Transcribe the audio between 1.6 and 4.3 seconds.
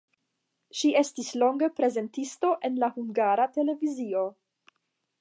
prezentisto en la Hungara Televizio.